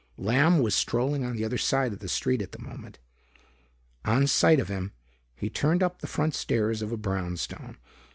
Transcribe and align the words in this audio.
Lamb 0.17 0.57
was 0.63 0.73
strolling 0.73 1.23
on 1.23 1.35
the 1.35 1.45
other 1.45 1.59
side 1.59 1.93
of 1.93 1.99
the 1.99 2.07
street 2.09 2.41
at 2.41 2.53
the 2.53 2.63
moment. 2.63 2.97
On 4.03 4.25
sight 4.25 4.59
of 4.59 4.67
him, 4.67 4.93
he 5.35 5.47
turned 5.47 5.83
up 5.83 5.99
the 6.01 6.07
front 6.07 6.33
stairs 6.33 6.81
of 6.81 6.91
a 6.91 6.97
brownstone. 6.97 7.77